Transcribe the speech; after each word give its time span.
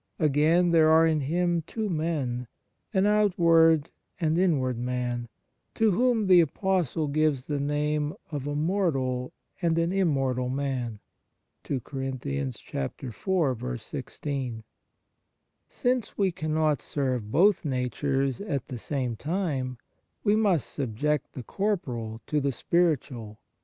Again, 0.17 0.71
there 0.71 0.89
are 0.89 1.05
in 1.05 1.19
him 1.21 1.61
two 1.67 1.87
men, 1.87 2.47
an 2.91 3.05
out 3.05 3.37
ward 3.37 3.91
and 4.19 4.35
inward 4.35 4.79
man, 4.79 5.29
to 5.75 5.91
whom 5.91 6.25
the 6.25 6.41
Apostle 6.41 7.07
gives 7.07 7.45
the 7.45 7.59
name 7.59 8.15
of" 8.31 8.47
a 8.47 8.55
mortal 8.55 9.31
and 9.61 9.77
an 9.77 9.91
immortal 9.93 10.49
man." 10.49 10.99
2 11.65 11.79
Since 15.69 16.17
we 16.17 16.31
cannot 16.31 16.81
serve 16.81 17.31
both 17.31 17.63
natures 17.63 18.41
at 18.41 18.65
the 18.69 18.79
same 18.79 19.15
time, 19.15 19.77
we 20.23 20.35
must 20.35 20.67
subject 20.67 21.33
the 21.33 21.43
corporal 21.43 22.21
to 22.25 22.41
the 22.41 22.51
spiritual. 22.51 23.39